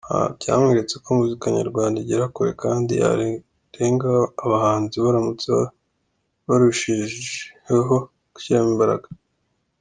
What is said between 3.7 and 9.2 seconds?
yarengaho abahanzi baramutse barushijeho gushyiramo imbaraga.